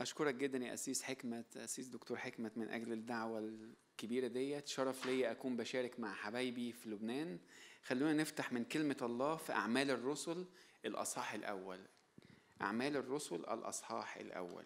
أشكرك 0.00 0.34
جدا 0.34 0.58
يا 0.58 0.74
أسيس 0.74 1.02
حكمة 1.02 1.44
أسيس 1.56 1.86
دكتور 1.86 2.16
حكمة 2.16 2.50
من 2.56 2.68
أجل 2.68 2.92
الدعوة 2.92 3.38
الكبيرة 3.38 4.26
ديت. 4.26 4.68
شرف 4.68 5.06
ليا 5.06 5.30
أكون 5.30 5.56
بشارك 5.56 6.00
مع 6.00 6.14
حبايبي 6.14 6.72
في 6.72 6.88
لبنان. 6.88 7.38
خلونا 7.82 8.12
نفتح 8.12 8.52
من 8.52 8.64
كلمة 8.64 8.96
الله 9.02 9.36
في 9.36 9.52
أعمال 9.52 9.90
الرسل 9.90 10.46
الأصحاح 10.84 11.34
الأول. 11.34 11.80
أعمال 12.62 12.96
الرسل 12.96 13.36
الأصحاح 13.36 14.16
الأول. 14.16 14.64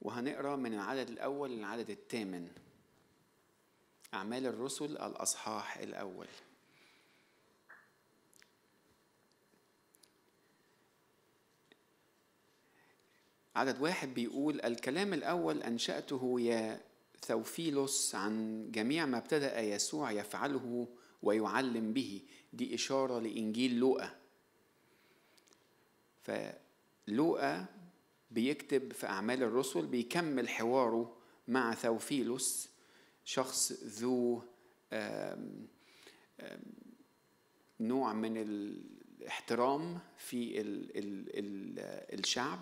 وهنقرأ 0.00 0.56
من 0.56 0.74
العدد 0.74 1.08
الأول 1.10 1.50
للعدد 1.50 1.90
الثامن. 1.90 2.48
أعمال 4.14 4.46
الرسل 4.46 4.96
الأصحاح 4.96 5.78
الأول. 5.78 6.26
عدد 13.56 13.80
واحد 13.80 14.14
بيقول 14.14 14.60
الكلام 14.60 15.14
الأول 15.14 15.62
أنشأته 15.62 16.40
يا 16.40 16.80
ثوفيلوس 17.22 18.14
عن 18.14 18.66
جميع 18.70 19.06
ما 19.06 19.18
ابتدأ 19.18 19.60
يسوع 19.60 20.12
يفعله 20.12 20.88
ويعلم 21.22 21.92
به. 21.92 22.22
دي 22.52 22.74
إشارة 22.74 23.18
لإنجيل 23.18 23.78
لوقا. 23.78 24.16
فلوقا 26.22 27.66
بيكتب 28.30 28.92
في 28.92 29.06
أعمال 29.06 29.42
الرسل 29.42 29.86
بيكمل 29.86 30.48
حواره 30.48 31.16
مع 31.48 31.74
ثوفيلوس 31.74 32.68
شخص 33.24 33.72
ذو 33.72 34.42
نوع 37.80 38.12
من 38.12 38.36
الاحترام 38.36 39.98
في 40.18 40.60
ال 40.60 40.96
ال 40.98 41.38
ال 41.38 41.78
الشعب. 42.20 42.60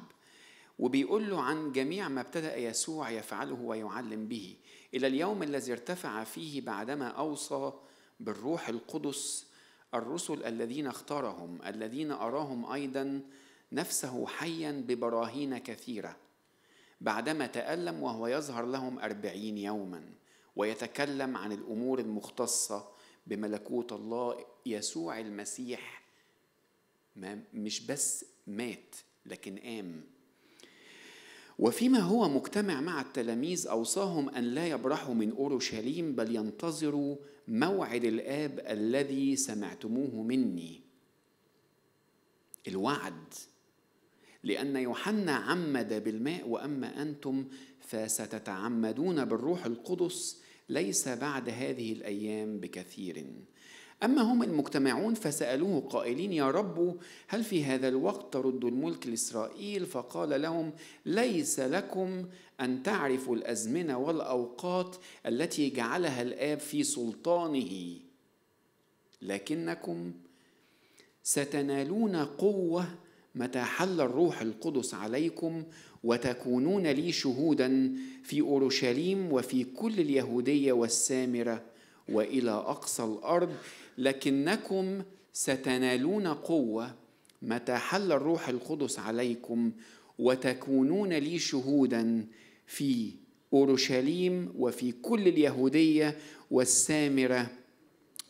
وبيقول 0.78 1.30
له 1.30 1.42
عن 1.42 1.72
جميع 1.72 2.08
ما 2.08 2.20
ابتدأ 2.20 2.56
يسوع 2.56 3.10
يفعله 3.10 3.60
ويعلم 3.60 4.28
به 4.28 4.56
إلى 4.94 5.06
اليوم 5.06 5.42
الذي 5.42 5.72
ارتفع 5.72 6.24
فيه 6.24 6.60
بعدما 6.60 7.08
أوصى 7.08 7.72
بالروح 8.20 8.68
القدس 8.68 9.46
الرسل 9.94 10.44
الذين 10.44 10.86
اختارهم 10.86 11.58
الذين 11.66 12.10
أراهم 12.10 12.72
أيضا 12.72 13.22
نفسه 13.72 14.26
حيا 14.26 14.84
ببراهين 14.88 15.58
كثيرة. 15.58 16.16
بعدما 17.00 17.46
تألم 17.46 18.02
وهو 18.02 18.26
يظهر 18.26 18.66
لهم 18.66 18.98
أربعين 18.98 19.58
يوما 19.58 20.04
ويتكلم 20.56 21.36
عن 21.36 21.52
الأمور 21.52 21.98
المختصة 21.98 22.88
بملكوت 23.26 23.92
الله 23.92 24.44
يسوع 24.66 25.20
المسيح 25.20 26.02
ما 27.16 27.42
مش 27.54 27.86
بس 27.86 28.24
مات 28.46 28.96
لكن 29.26 29.58
قام. 29.58 30.17
وفيما 31.58 31.98
هو 31.98 32.28
مجتمع 32.28 32.80
مع 32.80 33.00
التلاميذ 33.00 33.68
أوصاهم 33.68 34.28
أن 34.28 34.44
لا 34.44 34.66
يبرحوا 34.66 35.14
من 35.14 35.32
أورشليم 35.32 36.14
بل 36.14 36.36
ينتظروا 36.36 37.16
موعد 37.48 38.04
الآب 38.04 38.60
الذي 38.68 39.36
سمعتموه 39.36 40.22
مني. 40.22 40.80
الوعد. 42.68 43.34
لأن 44.42 44.76
يوحنا 44.76 45.32
عمد 45.32 46.04
بالماء 46.04 46.48
وأما 46.48 47.02
أنتم 47.02 47.48
فستتعمدون 47.80 49.24
بالروح 49.24 49.66
القدس 49.66 50.42
ليس 50.68 51.08
بعد 51.08 51.48
هذه 51.48 51.92
الأيام 51.92 52.58
بكثير. 52.58 53.26
أما 54.04 54.22
هم 54.22 54.42
المجتمعون 54.42 55.14
فسألوه 55.14 55.80
قائلين 55.80 56.32
يا 56.32 56.50
رب 56.50 56.96
هل 57.28 57.44
في 57.44 57.64
هذا 57.64 57.88
الوقت 57.88 58.32
ترد 58.32 58.64
الملك 58.64 59.06
لإسرائيل؟ 59.06 59.86
فقال 59.86 60.42
لهم 60.42 60.72
ليس 61.06 61.60
لكم 61.60 62.24
أن 62.60 62.82
تعرفوا 62.82 63.36
الأزمنة 63.36 63.98
والأوقات 63.98 64.96
التي 65.26 65.70
جعلها 65.70 66.22
الآب 66.22 66.58
في 66.58 66.82
سلطانه. 66.82 67.96
لكنكم 69.22 70.12
ستنالون 71.22 72.16
قوة 72.16 72.86
متى 73.34 73.60
حل 73.60 74.00
الروح 74.00 74.40
القدس 74.40 74.94
عليكم 74.94 75.64
وتكونون 76.04 76.86
لي 76.86 77.12
شهودا 77.12 77.94
في 78.22 78.40
أورشليم 78.40 79.32
وفي 79.32 79.64
كل 79.64 80.00
اليهودية 80.00 80.72
والسامرة. 80.72 81.77
وإلى 82.08 82.50
أقصى 82.50 83.04
الأرض 83.04 83.54
لكنكم 83.98 85.02
ستنالون 85.32 86.26
قوة. 86.26 86.94
متى 87.42 87.76
حل 87.76 88.12
الروح 88.12 88.48
القدس 88.48 88.98
عليكم 88.98 89.72
وتكونون 90.18 91.12
لي 91.12 91.38
شهودا 91.38 92.26
في 92.66 93.12
أورشليم 93.52 94.52
وفي 94.56 94.92
كل 94.92 95.28
اليهودية 95.28 96.18
والسامرة. 96.50 97.50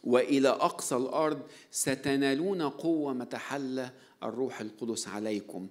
وإلى 0.04 0.48
أقصى 0.48 0.96
الأرض 0.96 1.40
ستنالون 1.70 2.62
قوة 2.62 3.12
متى 3.12 3.36
حل 3.36 3.88
الروح 4.22 4.60
القدس 4.60 5.08
عليكم. 5.08 5.68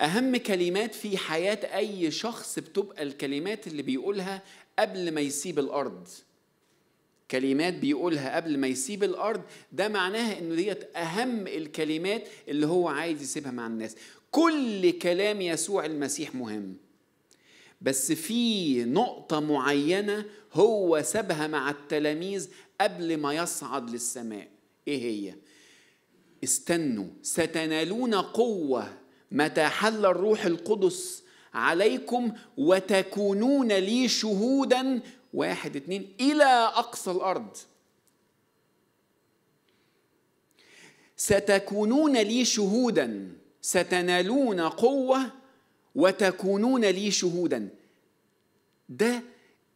أهم 0.00 0.36
كلمات 0.36 0.94
في 0.94 1.16
حياة 1.18 1.76
أي 1.76 2.10
شخص 2.10 2.58
بتبقى 2.58 3.02
الكلمات 3.02 3.66
اللي 3.66 3.82
بيقولها 3.82 4.42
قبل 4.78 5.14
ما 5.14 5.20
يسيب 5.20 5.58
الأرض. 5.58 6.08
كلمات 7.30 7.74
بيقولها 7.74 8.36
قبل 8.36 8.58
ما 8.58 8.66
يسيب 8.66 9.04
الأرض 9.04 9.42
ده 9.72 9.88
معناها 9.88 10.38
انه 10.38 10.54
ديت 10.54 10.96
أهم 10.96 11.46
الكلمات 11.46 12.28
اللي 12.48 12.66
هو 12.66 12.88
عايز 12.88 13.22
يسيبها 13.22 13.50
مع 13.52 13.66
الناس 13.66 13.96
كل 14.30 14.90
كلام 14.90 15.40
يسوع 15.40 15.84
المسيح 15.84 16.34
مهم 16.34 16.76
بس 17.80 18.12
في 18.12 18.84
نقطة 18.84 19.40
معينة 19.40 20.24
هو 20.52 21.02
سابها 21.02 21.46
مع 21.46 21.70
التلاميذ 21.70 22.48
قبل 22.80 23.16
ما 23.16 23.34
يصعد 23.34 23.90
للسماء 23.90 24.48
إيه 24.88 25.02
هي؟ 25.02 25.34
استنوا 26.44 27.06
ستنالون 27.22 28.14
قوة 28.14 28.92
متى 29.32 29.64
حل 29.64 30.06
الروح 30.06 30.44
القدس 30.44 31.22
عليكم 31.54 32.32
وتكونون 32.56 33.72
لي 33.72 34.08
شهودا 34.08 35.00
واحد 35.34 35.76
اتنين 35.76 36.14
إلى 36.20 36.44
أقصى 36.74 37.10
الأرض. 37.10 37.56
ستكونون 41.16 42.16
لي 42.16 42.44
شهودا. 42.44 43.32
ستنالون 43.62 44.60
قوة 44.60 45.30
وتكونون 45.94 46.84
لي 46.84 47.10
شهودا. 47.10 47.68
ده 48.88 49.22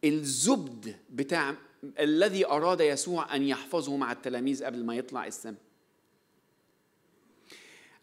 الزبد 0.03 0.95
بتاع 1.09 1.55
الذي 1.99 2.45
أراد 2.45 2.81
يسوع 2.81 3.35
أن 3.35 3.43
يحفظه 3.43 3.95
مع 3.95 4.11
التلاميذ 4.11 4.63
قبل 4.63 4.83
ما 4.83 4.95
يطلع 4.95 5.27
السماء. 5.27 5.59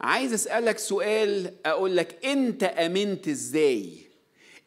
عايز 0.01 0.33
أسألك 0.33 0.79
سؤال 0.79 1.55
أقول 1.67 1.97
لك 1.97 2.25
أنت 2.25 2.63
آمنت 2.63 3.29
إزاي؟ 3.29 4.10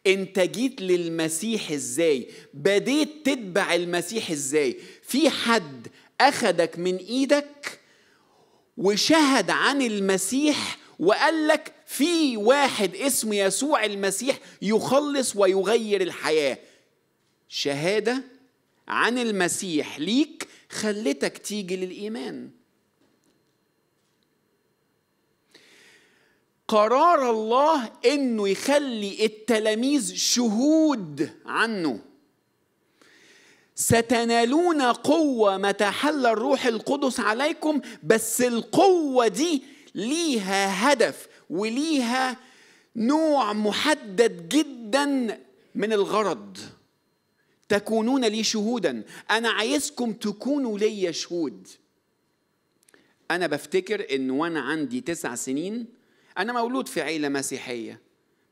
انت 0.07 0.39
جيت 0.39 0.81
للمسيح 0.81 1.71
إزاي؟ 1.71 2.27
بديت 2.53 3.25
تتبع 3.25 3.75
المسيح 3.75 4.31
إزاي؟ 4.31 4.77
في 5.03 5.29
حد 5.29 5.87
أخدك 6.21 6.79
من 6.79 6.95
إيدك 6.97 7.79
وشهد 8.77 9.49
عن 9.49 9.81
المسيح 9.81 10.77
وقال 10.99 11.47
لك 11.47 11.73
في 11.85 12.37
واحد 12.37 12.95
اسمه 12.95 13.35
يسوع 13.35 13.85
المسيح 13.85 14.39
يخلص 14.61 15.35
ويغير 15.35 16.01
الحياة. 16.01 16.57
شهادة 17.49 18.23
عن 18.87 19.17
المسيح 19.17 19.99
ليك 19.99 20.47
خلتك 20.69 21.37
تيجي 21.37 21.75
للإيمان. 21.75 22.49
قرار 26.73 27.31
الله 27.31 27.91
إنه 28.05 28.49
يخلي 28.49 29.25
التلاميذ 29.25 30.15
شهود 30.15 31.29
عنه. 31.45 31.99
ستنالون 33.75 34.81
قوة 34.81 35.57
متى 35.57 35.85
حل 35.85 36.25
الروح 36.25 36.65
القدس 36.65 37.19
عليكم 37.19 37.81
بس 38.03 38.41
القوة 38.41 39.27
دي 39.27 39.63
ليها 39.95 40.93
هدف 40.93 41.27
وليها 41.49 42.37
نوع 42.95 43.53
محدد 43.53 44.49
جدا 44.49 45.39
من 45.75 45.93
الغرض. 45.93 46.57
تكونون 47.69 48.25
لي 48.25 48.43
شهودا. 48.43 49.03
أنا 49.31 49.49
عايزكم 49.49 50.13
تكونوا 50.13 50.79
لي 50.79 51.13
شهود. 51.13 51.67
أنا 53.31 53.47
بفتكر 53.47 54.15
إن 54.15 54.31
وأنا 54.31 54.61
عندي 54.61 55.01
تسع 55.01 55.35
سنين 55.35 56.02
أنا 56.37 56.53
مولود 56.53 56.87
في 56.87 57.01
عيلة 57.01 57.29
مسيحية 57.29 58.01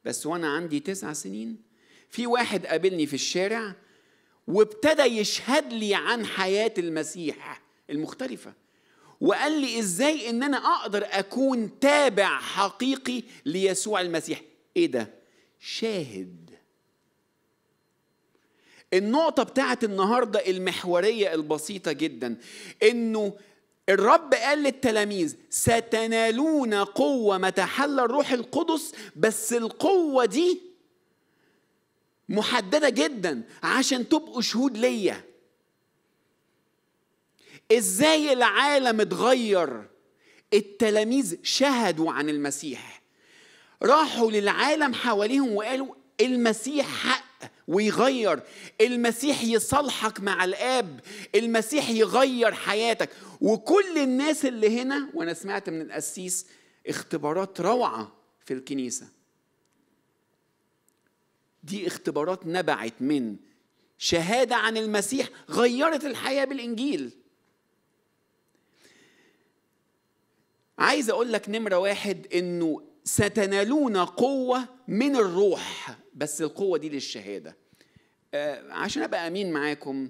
بس 0.06 0.26
وأنا 0.26 0.48
عندي 0.48 0.80
تسع 0.80 1.14
سنين. 1.14 1.62
في 2.10 2.28
واحد 2.28 2.66
قابلني 2.66 3.06
في 3.08 3.14
الشارع 3.14 3.76
وابتدى 4.48 5.02
يشهد 5.04 5.74
لي 5.74 5.96
عن 5.96 6.26
حياة 6.26 6.74
المسيح 6.78 7.62
المختلفة 7.90 8.54
وقال 9.22 9.62
لي 9.62 9.80
إزاي 9.80 10.30
إن 10.30 10.44
أنا 10.44 10.58
أقدر 10.58 11.08
أكون 11.10 11.80
تابع 11.80 12.40
حقيقي 12.40 13.24
ليسوع 13.46 14.02
المسيح. 14.02 14.42
إيه 14.78 14.86
ده؟ 14.86 15.14
شاهد. 15.60 16.52
النقطة 18.94 19.44
بتاعت 19.44 19.84
النهاردة 19.84 20.40
المحورية 20.50 21.34
البسيطة 21.34 21.92
جدا 21.92 22.38
إنه 22.84 23.34
الرب 23.90 24.34
قال 24.34 24.64
للتلاميذ 24.64 25.36
ستنالون 25.50 26.74
قوة 26.74 27.38
متى 27.38 27.62
حل 27.62 28.00
الروح 28.00 28.32
القدس 28.32 28.92
بس 29.16 29.54
القوة 29.54 30.26
دي 30.26 30.62
محددة 32.30 32.90
جدا 32.90 33.44
عشان 33.64 34.10
تبقوا 34.10 34.42
شهود 34.42 34.78
ليا. 34.78 35.24
إزاي 37.72 38.34
العالم 38.34 39.02
اتغير؟ 39.02 39.90
التلاميذ 40.54 41.36
شهدوا 41.44 42.12
عن 42.12 42.30
المسيح. 42.30 43.02
راحوا 43.84 44.32
للعالم 44.32 44.94
حواليهم 44.94 45.56
وقالوا 45.56 45.96
المسيح 46.22 46.86
حق 46.86 47.31
ويغير. 47.68 48.44
المسيح 48.82 49.44
يصالحك 49.44 50.20
مع 50.20 50.44
الآب. 50.44 51.00
المسيح 51.36 51.90
يغير 51.90 52.52
حياتك. 52.54 53.10
وكل 53.42 53.98
الناس 53.98 54.46
اللي 54.46 54.82
هنا 54.82 55.10
وأنا 55.14 55.34
سمعت 55.34 55.70
من 55.70 55.82
القسيس 55.82 56.46
اختبارات 56.88 57.62
روعة 57.62 58.12
في 58.46 58.54
الكنيسة. 58.54 59.08
دي 61.64 61.88
اختبارات 61.88 62.48
نبعت 62.48 62.94
من 63.00 63.36
شهادة 63.98 64.56
عن 64.56 64.78
المسيح 64.78 65.30
غيرت 65.50 66.06
الحياة 66.06 66.46
بالإنجيل. 66.46 67.12
عايز 70.80 71.10
أقول 71.10 71.34
لك 71.34 71.50
نمرة 71.50 71.78
واحد 71.78 72.28
إنه 72.34 72.91
ستنالون 73.04 73.98
قوة 73.98 74.68
من 74.88 75.16
الروح 75.16 75.98
بس 76.14 76.42
القوة 76.42 76.78
دي 76.78 76.90
للشهادة. 76.90 77.58
آه، 78.34 78.74
عشان 78.74 79.04
أبقى 79.04 79.28
أمين 79.28 79.52
معاكم 79.52 80.10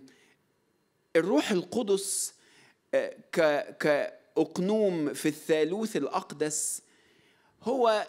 الروح 1.15 1.51
القدس 1.51 2.33
آه، 2.93 3.15
ك 3.31 3.38
كأقنوم 3.77 5.13
في 5.13 5.27
الثالوث 5.27 5.97
الأقدس 5.97 6.81
هو 7.63 8.07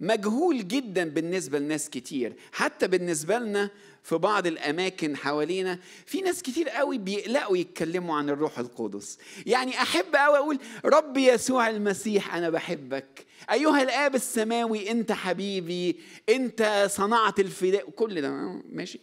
مجهول 0.00 0.68
جدا 0.68 1.08
بالنسبة 1.10 1.58
لناس 1.58 1.90
كتير. 1.90 2.36
حتى 2.52 2.88
بالنسبة 2.88 3.38
لنا 3.38 3.70
في 4.04 4.18
بعض 4.18 4.46
الأماكن 4.46 5.16
حوالينا 5.16 5.78
في 6.06 6.20
ناس 6.20 6.42
كتير 6.42 6.68
قوي 6.68 6.98
بيقلقوا 6.98 7.56
يتكلموا 7.56 8.16
عن 8.16 8.30
الروح 8.30 8.58
القدس. 8.58 9.18
يعني 9.46 9.82
أحب 9.82 10.16
قوي 10.16 10.38
أقول 10.38 10.58
رب 10.84 11.16
يسوع 11.16 11.70
المسيح 11.70 12.34
أنا 12.34 12.50
بحبك. 12.50 13.26
أيها 13.50 13.82
الآب 13.82 14.14
السماوي 14.14 14.90
أنت 14.90 15.12
حبيبي 15.12 15.96
أنت 16.28 16.86
صنعت 16.90 17.40
الفداء. 17.40 17.90
كل 17.90 18.20
ده 18.22 18.30
ماشي. 18.72 19.00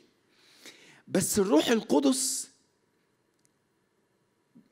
بس 1.08 1.40
الروح 1.40 1.68
القدس 1.68 2.51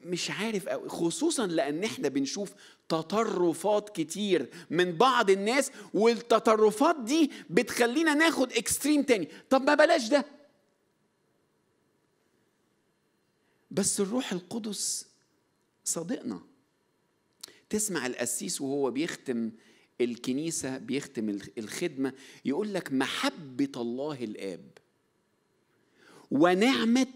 مش 0.03 0.31
عارف 0.31 0.67
قوي 0.67 0.89
خصوصا 0.89 1.47
لأن 1.47 1.83
إحنا 1.83 2.09
بنشوف 2.09 2.51
تطرفات 2.89 3.89
كتير 3.95 4.49
من 4.69 4.91
بعض 4.97 5.29
الناس 5.29 5.71
والتطرفات 5.93 6.99
دي 6.99 7.31
بتخلينا 7.49 8.13
ناخد 8.13 8.53
اكستريم 8.53 9.03
تاني. 9.03 9.27
طب 9.49 9.61
ما 9.61 9.75
بلاش 9.75 10.07
ده. 10.07 10.25
بس 13.71 13.99
الروح 13.99 14.31
القدس 14.31 15.07
صادقنا. 15.85 16.41
تسمع 17.69 18.05
القسيس 18.05 18.61
وهو 18.61 18.91
بيختم 18.91 19.51
الكنيسة 20.01 20.77
بيختم 20.77 21.39
الخدمة 21.57 22.13
يقول 22.45 22.73
لك 22.73 22.93
محبة 22.93 23.71
الله 23.75 24.23
الآب 24.23 24.69
ونعمة 26.31 27.07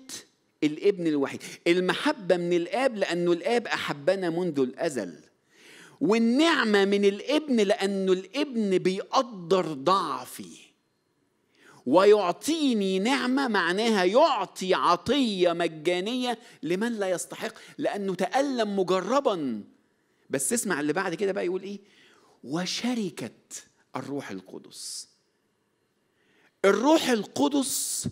الابن 0.64 1.08
الوحيد. 1.08 1.42
المحبة 1.68 2.38
من 2.38 2.54
الآب 2.54 2.96
لأنه 2.98 3.32
الآب 3.32 3.68
أحبنا 3.68 4.30
منذ 4.30 4.60
الأزل. 4.60 5.14
والنعمة 6.02 6.86
من 6.86 7.06
الابن 7.06 7.56
لأنه 7.56 8.12
الابن 8.12 8.78
بيقدر 8.78 9.74
ضعفي. 9.74 10.58
ويعطيني 11.86 13.00
نعمة 13.00 13.48
معناها 13.48 14.04
يعطي 14.04 14.74
عطية 14.74 15.54
مجانية 15.54 16.40
لمن 16.64 16.94
لا 16.94 17.10
يستحق 17.10 17.54
لأنه 17.78 18.16
تألم 18.16 18.80
مجربا. 18.80 19.64
بس 20.30 20.54
اسمع 20.54 20.80
اللي 20.80 20.94
بعد 20.94 21.16
كده 21.16 21.32
بقى 21.32 21.46
يقول 21.46 21.64
إيه؟ 21.64 21.80
وشركة 22.44 23.32
الروح 23.96 24.32
القدس. 24.32 25.08
الروح 26.66 27.10
القدس 27.10 28.08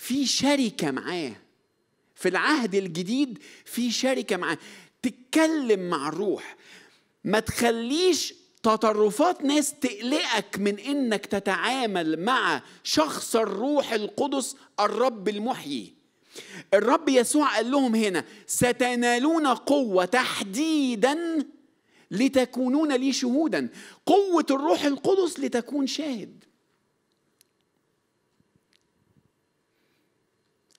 في 0.00 0.26
شركة 0.26 0.90
معاه. 0.90 1.32
في 2.14 2.28
العهد 2.28 2.74
الجديد 2.74 3.38
في 3.64 3.90
شركة 3.90 4.36
معاه. 4.36 4.58
تتكلم 5.02 5.90
مع 5.90 6.08
الروح. 6.08 6.56
ما 7.24 7.40
تخليش 7.40 8.34
تطرفات 8.62 9.44
ناس 9.44 9.74
تقلقك 9.80 10.58
من 10.58 10.78
إنك 10.78 11.26
تتعامل 11.26 12.24
مع 12.24 12.62
شخص 12.84 13.36
الروح 13.36 13.92
القدس 13.92 14.56
الرب 14.80 15.28
المحيي. 15.28 15.94
الرب 16.74 17.08
يسوع 17.08 17.56
قال 17.56 17.70
لهم 17.70 17.94
هنا 17.94 18.24
ستنالون 18.46 19.46
قوة 19.46 20.04
تحديدا 20.04 21.46
لتكونون 22.10 22.92
لي 22.92 23.12
شهودا. 23.12 23.68
قوة 24.06 24.46
الروح 24.50 24.82
القدس 24.84 25.40
لتكون 25.40 25.86
شاهد. 25.86 26.39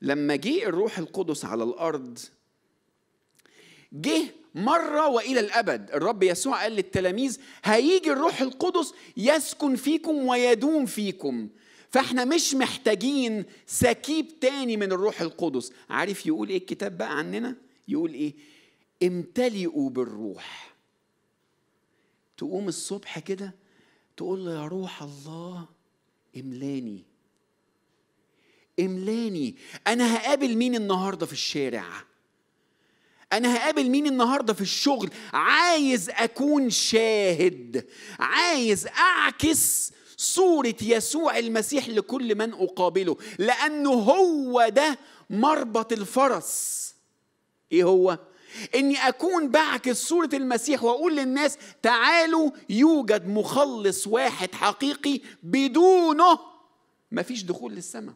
لما 0.02 0.36
جه 0.36 0.64
الروح 0.64 0.98
القدس 0.98 1.46
على 1.46 1.64
الأرض 1.64 2.20
جه 3.94 4.24
مرة 4.56 5.08
وإلى 5.08 5.40
الأبد 5.40 5.92
الرب 5.92 6.24
يسوع 6.24 6.62
قال 6.62 6.72
للتلاميذ 6.72 7.38
هيجي 7.64 8.12
الروح 8.12 8.42
القدس 8.42 8.94
يسكن 9.18 9.76
فيكم 9.76 10.28
ويدوم 10.28 10.86
فيكم. 10.86 11.50
فإحنا 11.90 12.26
مش 12.26 12.54
محتاجين 12.54 13.46
سكيب 13.66 14.40
تاني 14.40 14.78
من 14.78 14.92
الروح 14.92 15.22
القدس. 15.22 15.74
عارف 15.90 16.26
يقول 16.26 16.50
إيه 16.50 16.58
الكتاب 16.58 16.98
بقى 16.98 17.18
عننا؟ 17.18 17.56
يقول 17.88 18.14
إيه؟ 18.14 18.34
امتلئوا 19.04 19.90
بالروح. 19.90 20.76
تقوم 22.38 22.68
الصبح 22.68 23.20
كده 23.20 23.56
تقول 24.18 24.46
له 24.46 24.52
يا 24.62 24.68
روح 24.68 25.04
الله 25.04 25.66
املاني. 26.38 27.04
املاني. 28.80 29.56
أنا 29.88 30.16
هقابل 30.16 30.56
مين 30.56 30.76
النهارده 30.76 31.26
في 31.26 31.34
الشارع؟ 31.34 31.86
أنا 33.34 33.58
هقابل 33.58 33.90
مين 33.90 34.08
النهارده 34.08 34.54
في 34.54 34.62
الشغل؟ 34.62 35.10
عايز 35.34 36.10
أكون 36.10 36.70
شاهد. 36.70 37.88
عايز 38.20 38.88
أعكس 38.88 39.92
صورة 40.18 40.76
يسوع 40.82 41.38
المسيح 41.38 41.90
لكل 41.90 42.36
من 42.36 42.54
أقابله 42.54 43.18
لأنه 43.40 43.90
هو 43.90 44.70
ده 44.70 44.98
مربط 45.30 45.92
الفرس. 45.94 46.82
إيه 47.72 47.84
هو؟ 47.84 48.20
إني 48.76 49.08
أكون 49.08 49.50
بعكس 49.50 49.98
صورة 50.08 50.30
المسيح 50.34 50.84
وأقول 50.84 51.16
للناس 51.16 51.58
تعالوا 51.82 52.52
يوجد 52.70 53.28
مخلص 53.28 54.08
واحد 54.08 54.56
حقيقي 54.56 55.22
بدونه. 55.44 56.40
مفيش 57.12 57.44
دخول 57.44 57.74
للسماء. 57.74 58.14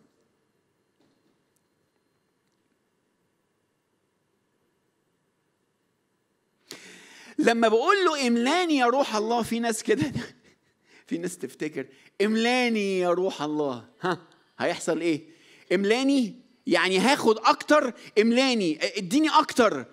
لما 7.39 7.67
بقول 7.67 8.05
له 8.05 8.27
املاني 8.27 8.77
يا 8.77 8.85
روح 8.85 9.15
الله 9.15 9.43
في 9.43 9.59
ناس 9.59 9.83
كده. 9.83 10.11
في 11.07 11.17
ناس 11.17 11.37
تفتكر 11.37 11.85
املاني 12.21 12.99
يا 12.99 13.09
روح 13.09 13.41
الله. 13.41 13.85
ها 14.01 14.21
هيحصل 14.59 15.01
إيه؟ 15.01 15.29
املاني 15.73 16.35
يعني 16.67 16.99
هاخد 16.99 17.37
أكتر 17.37 17.93
املاني. 18.21 18.79
اديني 18.97 19.29
أكتر. 19.29 19.85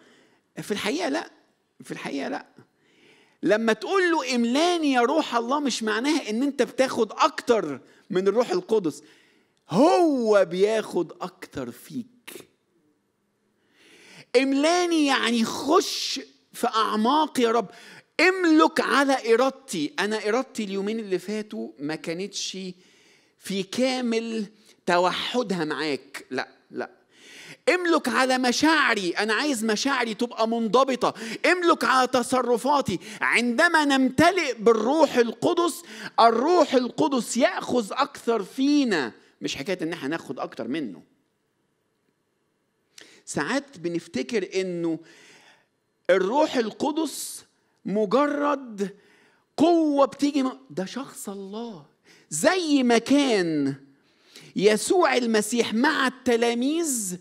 في 0.62 0.70
الحقيقة 0.70 1.08
لأ. 1.08 1.30
في 1.84 1.92
الحقيقة 1.92 2.28
لأ. 2.28 2.46
لما 3.42 3.72
تقول 3.72 4.10
له 4.10 4.34
املاني 4.34 4.92
يا 4.92 5.00
روح 5.00 5.34
الله 5.36 5.60
مش 5.60 5.82
معناها 5.82 6.30
إن 6.30 6.42
أنت 6.42 6.62
بتاخد 6.62 7.12
أكتر 7.12 7.80
من 8.10 8.28
الروح 8.28 8.50
القدس. 8.50 9.02
هو 9.70 10.44
بياخد 10.50 11.12
أكتر 11.20 11.70
فيك. 11.70 12.48
املاني 14.36 15.06
يعني 15.06 15.44
خش 15.44 16.20
في 16.52 16.66
أعماق 16.66 17.40
يا 17.40 17.50
رب. 17.50 17.70
املك 18.20 18.80
على 18.80 19.34
إرادتي. 19.34 19.92
أنا 19.98 20.28
إرادتي 20.28 20.64
اليومين 20.64 20.98
اللي 20.98 21.18
فاتوا 21.18 21.68
ما 21.78 21.94
كانتش 21.94 22.58
في 23.38 23.62
كامل 23.62 24.46
توحدها 24.86 25.64
معاك. 25.64 26.26
لا 26.30 26.48
لا. 26.70 26.90
املك 27.68 28.08
على 28.08 28.38
مشاعري. 28.38 29.10
أنا 29.10 29.34
عايز 29.34 29.64
مشاعري 29.64 30.14
تبقى 30.14 30.48
منضبطة. 30.48 31.14
املك 31.46 31.84
على 31.84 32.08
تصرفاتي. 32.08 32.98
عندما 33.20 33.84
نمتلئ 33.84 34.54
بالروح 34.54 35.14
القدس 35.16 35.82
الروح 36.20 36.74
القدس 36.74 37.36
يأخذ 37.36 37.92
أكثر 37.92 38.42
فينا. 38.42 39.12
مش 39.40 39.56
حكاية 39.56 39.78
إن 39.82 39.92
إحنا 39.92 40.08
ناخد 40.08 40.38
أكتر 40.38 40.68
منه. 40.68 41.02
ساعات 43.24 43.78
بنفتكر 43.78 44.60
إنه 44.60 44.98
الروح 46.16 46.54
القدس 46.56 47.44
مجرد 47.84 48.96
قوة 49.56 50.06
بتيجي 50.06 50.44
ده 50.70 50.84
شخص 50.84 51.28
الله. 51.28 51.86
زي 52.30 52.82
ما 52.82 52.98
كان 52.98 53.74
يسوع 54.56 55.16
المسيح 55.16 55.74
مع 55.74 56.06
التلاميذ 56.06 57.16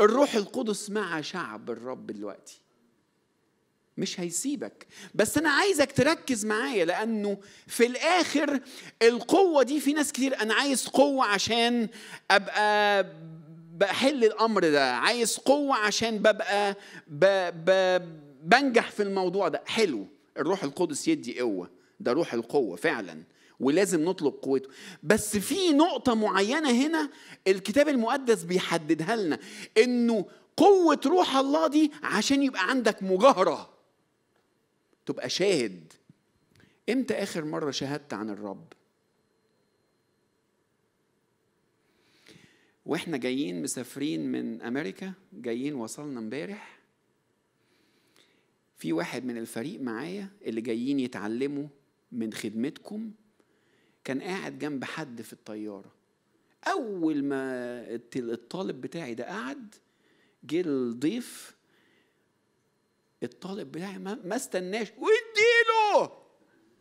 الروح 0.00 0.34
القدس 0.34 0.90
مع 0.90 1.20
شعب 1.20 1.70
الرب 1.70 2.06
دلوقتي. 2.06 2.60
مش 3.96 4.20
هيسيبك. 4.20 4.86
بس 5.14 5.38
أنا 5.38 5.50
عايزك 5.50 5.92
تركز 5.92 6.46
معايا 6.46 6.84
لأنه 6.84 7.38
في 7.66 7.86
الآخر 7.86 8.60
القوة 9.02 9.62
دي 9.62 9.80
في 9.80 9.92
ناس 9.92 10.12
كتير 10.12 10.42
أنا 10.42 10.54
عايز 10.54 10.86
قوة 10.86 11.24
عشان 11.26 11.88
أبقى 12.30 13.06
بحل 13.80 14.24
الأمر 14.24 14.68
ده 14.68 14.94
عايز 14.94 15.36
قوة 15.36 15.76
عشان 15.76 16.18
ببقى 16.18 16.76
ب... 17.08 17.24
ب... 17.64 17.70
بنجح 18.42 18.90
في 18.90 19.02
الموضوع 19.02 19.48
ده. 19.48 19.62
حلو. 19.66 20.06
الروح 20.38 20.64
القدس 20.64 21.08
يدي 21.08 21.40
قوة. 21.40 21.70
ده 22.00 22.12
روح 22.12 22.34
القوة 22.34 22.76
فعلا. 22.76 23.22
ولازم 23.60 24.04
نطلب 24.04 24.34
قوته. 24.42 24.68
بس 25.02 25.36
في 25.36 25.70
نقطة 25.72 26.14
معينة 26.14 26.70
هنا 26.70 27.10
الكتاب 27.46 27.88
المقدس 27.88 28.42
بيحددها 28.42 29.16
لنا. 29.16 29.38
إنه 29.78 30.24
قوة 30.56 31.00
روح 31.06 31.36
الله 31.36 31.66
دي 31.68 31.92
عشان 32.02 32.42
يبقى 32.42 32.70
عندك 32.70 33.02
مجاهرة. 33.02 33.70
تبقى 35.06 35.28
شاهد. 35.30 35.92
إمتى 36.90 37.14
آخر 37.14 37.44
مرة 37.44 37.70
شاهدت 37.70 38.14
عن 38.14 38.30
الرب؟ 38.30 38.64
وإحنا 42.90 43.16
جايين 43.16 43.62
مسافرين 43.62 44.32
من 44.32 44.62
أمريكا 44.62 45.12
جايين 45.32 45.74
وصلنا 45.74 46.20
امبارح 46.20 46.80
في 48.76 48.92
واحد 48.92 49.24
من 49.24 49.36
الفريق 49.36 49.80
معايا 49.80 50.28
اللي 50.42 50.60
جايين 50.60 51.00
يتعلموا 51.00 51.68
من 52.12 52.32
خدمتكم 52.32 53.10
كان 54.04 54.22
قاعد 54.22 54.58
جنب 54.58 54.84
حد 54.84 55.22
في 55.22 55.32
الطيارة. 55.32 55.92
أول 56.66 57.24
ما 57.24 57.40
الطالب 58.16 58.80
بتاعي 58.80 59.14
ده 59.14 59.24
قعد 59.24 59.74
جه 60.44 60.60
الضيف 60.60 61.56
الطالب 63.22 63.72
بتاعي 63.72 63.98
ما 63.98 64.36
استناش. 64.36 64.88
واديله 64.90 65.29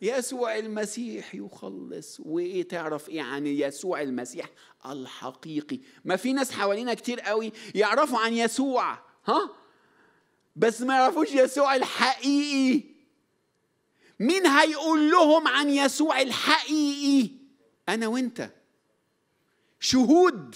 يسوع 0.01 0.57
المسيح 0.57 1.35
يخلص. 1.35 2.19
وإيه 2.19 2.63
تعرف 2.63 3.09
إيه 3.09 3.21
عن 3.21 3.47
يسوع 3.47 4.01
المسيح؟ 4.01 4.49
الحقيقي. 4.85 5.79
ما 6.05 6.15
في 6.15 6.33
ناس 6.33 6.51
حوالينا 6.51 6.93
كتير 6.93 7.19
قوي 7.19 7.51
يعرفوا 7.75 8.19
عن 8.19 8.33
يسوع 8.33 8.99
ها؟ 9.27 9.49
بس 10.55 10.81
ما 10.81 10.95
يعرفوش 10.95 11.31
يسوع 11.31 11.75
الحقيقي. 11.75 12.83
مين 14.19 14.47
هيقول 14.47 15.11
لهم 15.11 15.47
عن 15.47 15.69
يسوع 15.69 16.21
الحقيقي؟ 16.21 17.31
أنا 17.89 18.07
وأنت. 18.07 18.51
شهود. 19.79 20.55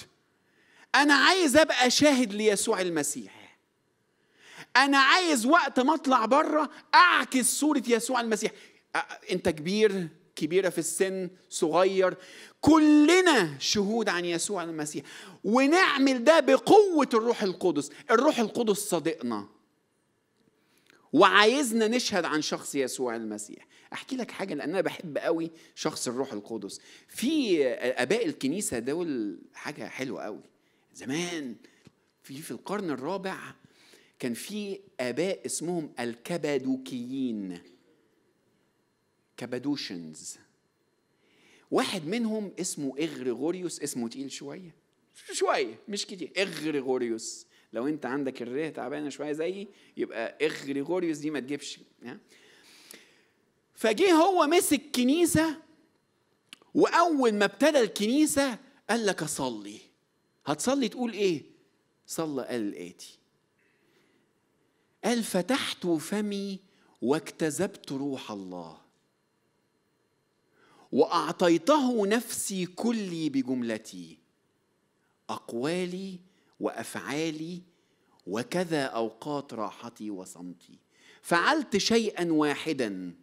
أنا 0.95 1.13
عايز 1.13 1.57
أبقى 1.57 1.89
شاهد 1.89 2.33
ليسوع 2.33 2.81
المسيح. 2.81 3.57
أنا 4.77 4.97
عايز 4.97 5.45
وقت 5.45 5.79
ما 5.79 5.93
أطلع 5.93 6.25
بره 6.25 6.69
أعكس 6.95 7.45
صورة 7.59 7.83
يسوع 7.87 8.21
المسيح. 8.21 8.51
أنت 9.31 9.49
كبير 9.49 10.07
كبيرة 10.35 10.69
في 10.69 10.77
السن 10.77 11.29
صغير. 11.49 12.17
كلنا 12.61 13.59
شهود 13.59 14.09
عن 14.09 14.25
يسوع 14.25 14.63
المسيح. 14.63 15.03
ونعمل 15.43 16.23
ده 16.23 16.39
بقوة 16.39 17.09
الروح 17.13 17.43
القدس. 17.43 17.89
الروح 18.11 18.39
القدس 18.39 18.77
صادقنا. 18.77 19.47
وعايزنا 21.13 21.87
نشهد 21.87 22.25
عن 22.25 22.41
شخص 22.41 22.75
يسوع 22.75 23.15
المسيح. 23.15 23.67
أحكي 23.93 24.15
لك 24.15 24.31
حاجة 24.31 24.53
لأن 24.53 24.69
أنا 24.69 24.81
بحب 24.81 25.17
قوي 25.17 25.51
شخص 25.75 26.07
الروح 26.07 26.33
القدس. 26.33 26.79
في 27.07 27.67
أباء 27.73 28.25
الكنيسة 28.25 28.79
دول 28.79 29.39
حاجة 29.53 29.87
حلوة 29.87 30.23
قوي. 30.23 30.43
زمان 30.95 31.55
في 32.23 32.41
في 32.41 32.51
القرن 32.51 32.89
الرابع 32.89 33.37
كان 34.19 34.33
في 34.33 34.79
أباء 34.99 35.45
اسمهم 35.45 35.93
الكبادوكيين 35.99 37.59
Cappadocians 39.43 40.37
واحد 41.71 42.07
منهم 42.07 42.51
اسمه 42.59 42.95
إغريغوريوس 42.99 43.81
اسمه 43.81 44.09
تقيل 44.09 44.31
شوية. 44.31 44.75
شوية 45.31 45.79
مش 45.87 46.05
كتير. 46.05 46.31
إغريغوريوس. 46.37 47.45
لو 47.73 47.87
أنت 47.87 48.05
عندك 48.05 48.41
الريه 48.41 48.69
تعبانة 48.69 49.09
شوية 49.09 49.31
زيي 49.31 49.67
يبقى 49.97 50.45
إغريغوريوس 50.45 51.17
دي 51.17 51.29
ما 51.29 51.39
تجيبش. 51.39 51.79
فجه 53.75 54.11
هو 54.11 54.47
مسك 54.47 54.81
كنيسة 54.95 55.57
وأول 56.73 57.33
ما 57.33 57.45
ابتدى 57.45 57.79
الكنيسة 57.79 58.59
قال 58.89 59.05
لك 59.05 59.23
أصلي. 59.23 59.79
هتصلي 60.45 60.89
تقول 60.89 61.13
إيه؟ 61.13 61.43
صلى 62.07 62.45
قال 62.45 62.61
الاتي 62.61 63.19
قال 65.03 65.23
فتحت 65.23 65.87
فمي 65.87 66.59
واكتذبت 67.01 67.91
روح 67.91 68.31
الله. 68.31 68.82
وأعطيته 70.93 72.07
نفسي 72.07 72.65
كلي 72.65 73.29
بجملتي. 73.29 74.17
أقوالي 75.29 76.19
وأفعالي 76.59 77.61
وكذا 78.27 78.83
أوقات 78.83 79.53
راحتي 79.53 80.09
وصمتي. 80.09 80.79
فعلت 81.21 81.77
شيئا 81.77 82.31
واحدا. 82.31 83.13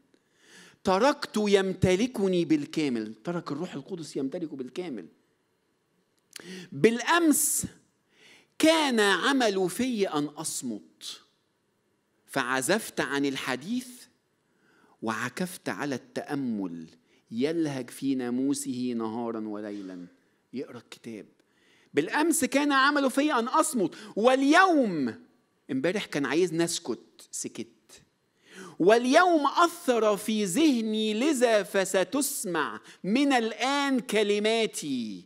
تركت 0.84 1.36
يمتلكني 1.36 2.44
بالكامل. 2.44 3.14
ترك 3.14 3.52
الروح 3.52 3.74
القدس 3.74 4.16
يمتلك 4.16 4.54
بالكامل. 4.54 5.08
بالأمس 6.72 7.66
كان 8.58 9.00
عمل 9.00 9.70
في 9.70 10.08
أن 10.08 10.24
أصمت. 10.24 11.20
فعزفت 12.26 13.00
عن 13.00 13.26
الحديث 13.26 13.88
وعكفت 15.02 15.68
على 15.68 15.94
التأمل. 15.94 16.99
يلهج 17.30 17.90
في 17.90 18.14
ناموسه 18.14 18.94
نهارا 18.96 19.48
وليلا. 19.48 20.06
يقرأ 20.52 20.78
الكتاب. 20.78 21.26
بالأمس 21.94 22.44
كان 22.44 22.72
عمله 22.72 23.08
في 23.08 23.32
أن 23.32 23.48
أصمت. 23.48 23.94
واليوم 24.16 25.14
امبارح 25.70 26.04
كان 26.04 26.26
عايز 26.26 26.54
نسكت. 26.54 27.28
سكت. 27.30 28.02
واليوم 28.78 29.46
أثر 29.46 30.16
في 30.16 30.44
ذهني 30.44 31.14
لذا 31.14 31.62
فستسمع 31.62 32.80
من 33.04 33.32
الآن 33.32 34.00
كلماتي. 34.00 35.24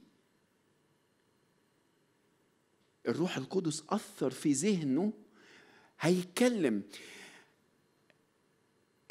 الروح 3.09 3.37
القدس 3.37 3.83
أثر 3.91 4.31
في 4.31 4.53
ذهنه. 4.53 5.13
هيتكلم 6.01 6.83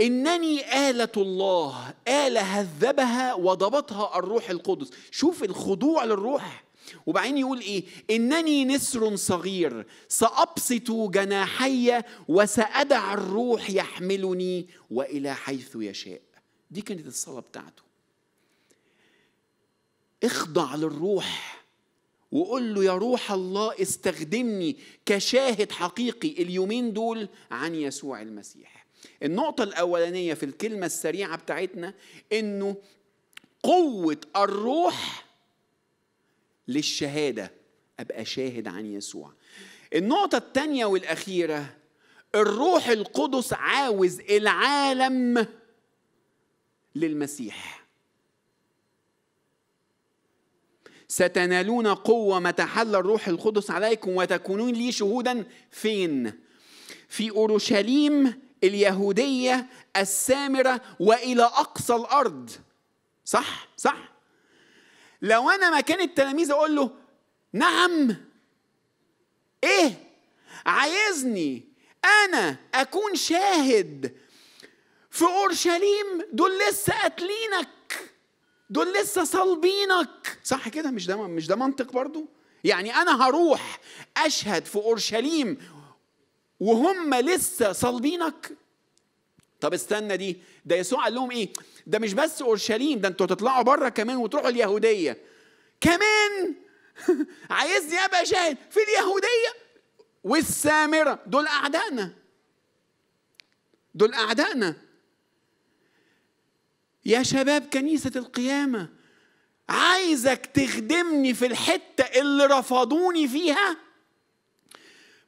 إنني 0.04 0.90
آلة 0.90 1.12
الله 1.18 1.94
آلة 2.08 2.42
هذبها 2.42 3.34
وضبطها 3.34 4.20
الروح 4.20 4.50
القدس. 4.50 4.90
شوف 5.12 5.44
الخضوع 5.44 6.04
للروح. 6.04 6.64
وبعدين 7.06 7.38
يقول 7.38 7.60
إيه؟ 7.60 7.84
إنني 8.10 8.66
نسر 8.66 9.16
صغير 9.16 9.86
سأبسط 10.08 10.92
جناحي 10.92 12.02
وسأدع 12.28 13.14
الروح 13.14 13.70
يحملني 13.70 14.68
وإلى 14.92 15.36
حيث 15.36 15.76
يشاء. 15.76 16.22
دي 16.72 16.82
كانت 16.82 17.08
الصلاة 17.08 17.40
بتاعته. 17.40 17.84
اخضع 20.24 20.76
للروح 20.76 21.64
وقول 22.32 22.76
له 22.76 22.84
يا 22.84 22.94
روح 22.94 23.32
الله 23.32 23.82
استخدمني 23.82 24.78
كشاهد 25.06 25.72
حقيقي 25.72 26.30
اليومين 26.30 26.94
دول 26.94 27.30
عن 27.52 27.76
يسوع 27.76 28.22
المسيح. 28.22 28.83
النقطة 29.24 29.64
الأولانية 29.64 30.34
في 30.34 30.46
الكلمة 30.46 30.86
السريعة 30.86 31.38
بتاعتنا 31.38 31.94
إنه 32.34 32.76
قوة 33.64 34.18
الروح 34.36 35.26
للشهادة. 36.68 37.52
أبقى 38.00 38.26
شاهد 38.26 38.68
عن 38.68 38.86
يسوع. 38.86 39.34
النقطة 39.94 40.38
الثانية 40.38 40.86
والأخيرة 40.86 41.78
الروح 42.36 42.88
القدس 42.88 43.54
عاوز 43.54 44.20
العالم 44.20 45.48
للمسيح. 46.96 47.84
ستنالون 51.08 51.88
قوة 51.88 52.40
متى 52.40 52.64
حل 52.64 52.96
الروح 52.96 53.28
القدس 53.28 53.72
عليكم 53.72 54.16
وتكونون 54.16 54.74
لي 54.74 54.92
شهودا 54.92 55.46
فين؟ 55.72 56.34
في 57.10 57.32
أورشليم 57.32 58.43
اليهودية 58.64 59.68
السامرة 59.98 60.82
وإلى 61.00 61.44
أقصى 61.44 61.96
الأرض 61.96 62.50
صح؟ 63.26 63.68
صح؟ 63.78 64.14
لو 65.22 65.50
أنا 65.50 65.78
مكان 65.78 66.02
التلاميذ 66.02 66.52
أقول 66.52 66.76
له 66.76 66.92
نعم 67.54 68.16
إيه؟ 69.64 69.94
عايزني 70.66 71.64
أنا 72.26 72.58
أكون 72.74 73.16
شاهد 73.16 74.16
في 75.12 75.26
أورشليم 75.26 76.22
دول 76.32 76.52
لسه 76.60 76.94
قاتلينك 77.02 78.10
دول 78.70 78.94
لسه 78.94 79.24
صلبينك 79.24 80.40
صح 80.44 80.70
كده 80.70 80.92
مش 80.92 81.08
ده 81.08 81.16
مش 81.28 81.48
ده 81.48 81.56
منطق 81.56 81.92
برضو 81.92 82.26
يعني 82.64 82.96
أنا 82.96 83.28
هروح 83.28 83.80
أشهد 84.18 84.66
في 84.66 84.76
أورشليم 84.76 85.58
وهم 86.60 87.14
لسه 87.16 87.72
صلبينك. 87.72 88.52
طب 89.62 89.74
استنى 89.74 90.18
دي 90.18 90.38
ده 90.66 90.76
يسوع 90.76 91.04
قال 91.04 91.14
لهم 91.16 91.32
إيه؟ 91.32 91.54
ده 91.88 92.00
مش 92.00 92.14
بس 92.14 92.42
أورشليم 92.42 93.00
ده 93.00 93.08
أنتوا 93.08 93.26
تطلعوا 93.26 93.64
بره 93.64 93.90
كمان 93.90 94.18
وتروحوا 94.18 94.50
اليهودية. 94.50 95.18
كمان 95.82 96.56
عايزني 97.50 97.98
ابقى 98.06 98.26
شاهد 98.26 98.58
في 98.72 98.80
اليهودية 98.84 99.54
والسامرة. 100.24 101.20
دول 101.28 101.48
أعدائنا. 101.48 102.14
دول 103.96 104.14
أعدائنا. 104.14 104.76
يا 107.06 107.24
شباب 107.24 107.62
كنيسة 107.74 108.12
القيامة 108.16 108.90
عايزك 109.70 110.46
تخدمني 110.46 111.34
في 111.34 111.46
الحتة 111.46 112.04
اللي 112.04 112.46
رفضوني 112.46 113.28
فيها؟ 113.28 113.78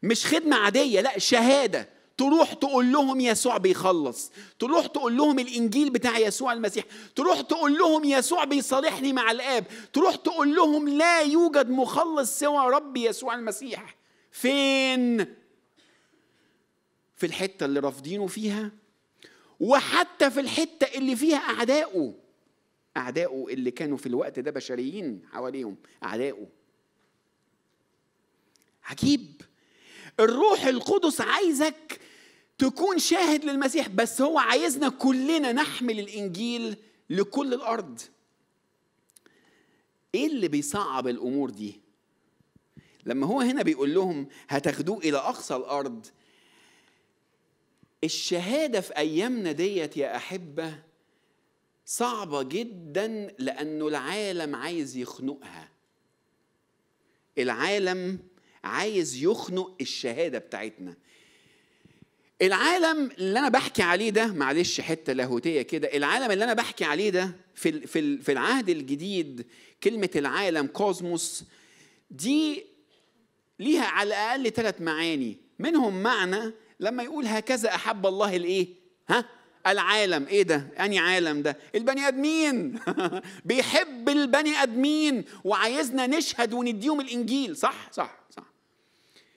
مش 0.03 0.25
خدمة 0.25 0.55
عادية 0.55 1.01
لا 1.01 1.19
شهادة. 1.19 1.89
تروح 2.17 2.53
تقول 2.53 2.91
لهم 2.91 3.19
يسوع 3.19 3.57
بيخلص. 3.57 4.31
تروح 4.59 4.85
تقول 4.87 5.17
لهم 5.17 5.39
الإنجيل 5.39 5.89
بتاع 5.89 6.17
يسوع 6.17 6.53
المسيح. 6.53 6.85
تروح 7.15 7.41
تقول 7.41 7.77
لهم 7.77 8.03
يسوع 8.03 8.43
بيصالحني 8.43 9.13
مع 9.13 9.31
الآب. 9.31 9.65
تروح 9.93 10.15
تقول 10.15 10.55
لهم 10.55 10.89
لا 10.89 11.21
يوجد 11.21 11.69
مخلص 11.69 12.39
سوى 12.39 12.73
رب 12.73 12.97
يسوع 12.97 13.35
المسيح. 13.35 13.95
فين؟ 14.31 15.17
في 17.15 17.25
الحتة 17.25 17.65
اللي 17.65 17.79
رافضينه 17.79 18.27
فيها. 18.27 18.71
وحتى 19.59 20.31
في 20.31 20.39
الحتة 20.39 20.97
اللي 20.97 21.15
فيها 21.15 21.37
أعدائه. 21.37 22.13
أعدائه 22.97 23.45
اللي 23.49 23.71
كانوا 23.71 23.97
في 23.97 24.05
الوقت 24.05 24.39
ده 24.39 24.51
بشريين 24.51 25.21
حواليهم. 25.31 25.75
أعدائه. 26.03 26.47
عجيب. 28.83 29.41
الروح 30.19 30.63
القدس 30.65 31.21
عايزك 31.21 31.99
تكون 32.57 32.99
شاهد 32.99 33.45
للمسيح 33.45 33.87
بس 33.87 34.21
هو 34.21 34.39
عايزنا 34.39 34.89
كلنا 34.89 35.51
نحمل 35.51 35.99
الإنجيل 35.99 36.77
لكل 37.09 37.53
الأرض. 37.53 38.01
إيه 40.15 40.27
اللي 40.27 40.47
بيصعب 40.47 41.07
الأمور 41.07 41.49
دي؟ 41.49 41.81
لما 43.05 43.27
هو 43.27 43.41
هنا 43.41 43.63
بيقول 43.63 43.93
لهم 43.93 44.27
هتاخدوه 44.47 44.97
إلى 44.97 45.17
أقصى 45.17 45.55
الأرض. 45.55 46.05
الشهادة 48.03 48.81
في 48.81 48.97
أيامنا 48.97 49.51
ديت 49.51 49.97
يا 49.97 50.15
أحبة 50.15 50.79
صعبة 51.85 52.43
جدا 52.43 53.35
لأنه 53.39 53.87
العالم 53.87 54.55
عايز 54.55 54.97
يخنقها. 54.97 55.69
العالم 57.37 58.19
عايز 58.65 59.23
يخنق 59.23 59.75
الشهادة 59.81 60.37
بتاعتنا. 60.39 60.95
العالم 62.41 63.11
اللي 63.17 63.39
أنا 63.39 63.49
بحكي 63.49 63.83
عليه 63.83 64.09
ده 64.09 64.27
معلش 64.27 64.81
حتة 64.81 65.13
لاهوتية 65.13 65.61
كده 65.61 65.87
العالم 65.97 66.31
اللي 66.31 66.43
أنا 66.43 66.53
بحكي 66.53 66.85
عليه 66.85 67.09
ده 67.09 67.31
في 67.55 67.87
في 67.87 68.17
في 68.17 68.31
العهد 68.31 68.69
الجديد 68.69 69.45
كلمة 69.83 70.09
العالم 70.15 70.67
كوزموس 70.67 71.43
دي 72.11 72.65
ليها 73.59 73.85
على 73.85 74.07
الأقل 74.07 74.51
ثلاث 74.51 74.81
معاني. 74.81 75.37
منهم 75.59 76.03
معنى 76.03 76.53
لما 76.79 77.03
يقول 77.03 77.25
هكذا 77.25 77.75
أحب 77.75 78.05
الله 78.05 78.35
الإيه؟ 78.35 78.67
ها؟ 79.09 79.25
العالم. 79.67 80.27
إيه 80.27 80.43
ده؟ 80.43 80.67
اني 80.79 80.99
عالم 80.99 81.41
ده؟ 81.41 81.57
البني 81.75 82.07
آدمين. 82.07 82.79
بيحب 83.45 84.09
البني 84.09 84.49
آدمين 84.63 85.25
وعايزنا 85.43 86.07
نشهد 86.07 86.53
ونديهم 86.53 87.01
الإنجيل. 87.01 87.57
صح؟ 87.57 87.91
صح؟ 87.91 88.19
صح؟ 88.29 88.54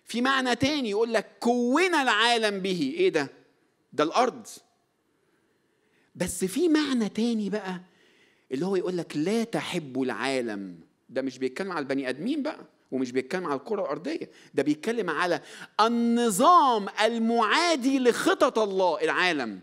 في 0.09 0.21
معنى 0.21 0.57
تاني 0.57 0.90
يقول 0.90 1.12
لك 1.12 1.27
كونا 1.40 2.03
العالم 2.03 2.61
به. 2.61 2.94
إيه 2.97 3.09
ده؟ 3.09 3.31
ده 3.92 4.05
الأرض. 4.05 4.47
بس 6.14 6.44
في 6.44 6.68
معنى 6.68 7.09
تاني 7.09 7.51
بقى 7.51 7.81
اللي 8.53 8.66
هو 8.66 8.77
يقول 8.77 8.97
لك 8.97 9.16
لا 9.16 9.44
تحب 9.44 10.03
العالم. 10.03 10.81
ده 11.09 11.23
مش 11.23 11.38
بيتكلم 11.38 11.73
على 11.73 11.83
البني 11.83 12.09
آدمين 12.09 12.42
بقى 12.42 12.59
ومش 12.90 13.12
بيتكلم 13.12 13.47
على 13.47 13.61
الكرة 13.61 13.83
الأرضية. 13.83 14.31
ده 14.55 14.62
بيتكلم 14.62 15.11
على 15.11 15.42
النظام 15.81 16.87
المعادي 17.05 17.99
لخطط 17.99 18.59
الله 18.59 19.01
العالم. 19.05 19.61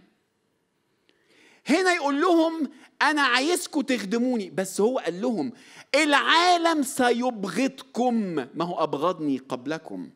هنا 1.67 1.93
يقول 1.93 2.21
لهم 2.21 2.69
أنا 3.01 3.21
عايزكم 3.21 3.81
تخدموني. 3.81 4.49
بس 4.49 4.81
هو 4.81 4.99
قال 4.99 5.21
لهم 5.21 5.51
العالم 5.95 6.83
سيبغضكم. 6.83 8.15
ما 8.35 8.65
هو 8.65 8.83
أبغضني 8.83 9.37
قبلكم. 9.37 10.09